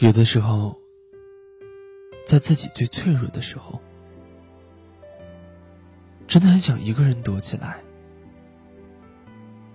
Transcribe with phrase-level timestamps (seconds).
[0.00, 0.74] 有的时候，
[2.24, 3.78] 在自己最脆弱的时候，
[6.26, 7.82] 真的很想一个人躲起来，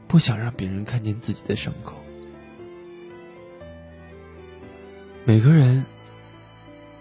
[0.08, 1.96] 不想让别人看见自己的伤口。
[5.26, 5.86] 每个人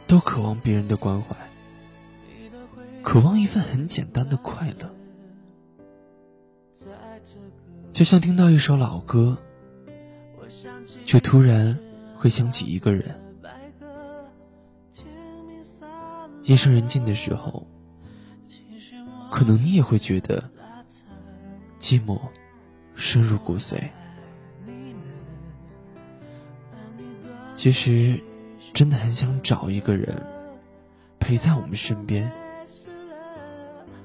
[0.06, 1.34] 都渴望别人的关怀，
[3.02, 4.94] 渴望一份很简单的快乐，
[7.90, 9.38] 就像听到一首老歌，
[11.06, 11.78] 却突然。
[12.24, 13.14] 会想起一个人，
[16.44, 17.66] 夜深人静的时候，
[19.30, 20.42] 可能你也会觉得
[21.76, 22.18] 寂寞
[22.94, 23.90] 深入骨髓。
[27.54, 28.18] 其实，
[28.72, 30.18] 真的很想找一个人
[31.20, 32.32] 陪在我们身边，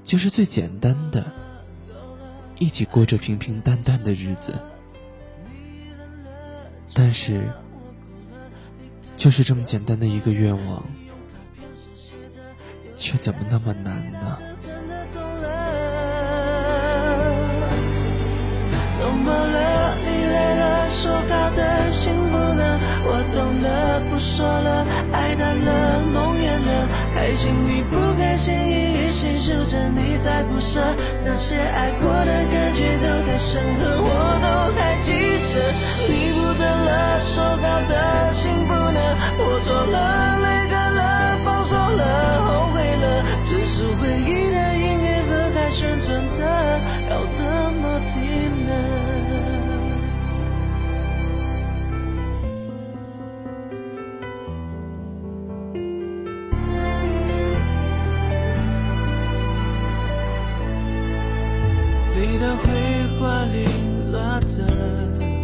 [0.04, 1.24] 就是最简单的，
[2.58, 4.54] 一起过着平平淡淡的日子。
[6.92, 7.48] 但是。
[9.20, 10.82] 就是这么简单的一个愿望，
[12.96, 14.38] 却怎么那么难呢？
[18.94, 19.94] 怎么了？
[20.00, 22.80] 你累了，说好的幸福呢？
[23.04, 30.80] 我懂了，不说了，爱淡了，梦远了，开心与不开心一一细数着，你在不舍，
[31.26, 33.89] 那些爱过的感觉都太深刻，
[43.60, 46.34] 只是回忆的音乐盒还旋转着，
[47.10, 48.16] 要怎么停
[48.66, 48.72] 呢？
[62.14, 62.64] 你的回
[63.20, 63.89] 话里。